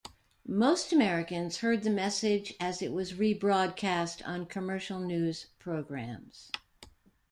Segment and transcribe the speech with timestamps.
[0.47, 6.49] Most Americans heard the message as it was rebroadcast on commercial news programs.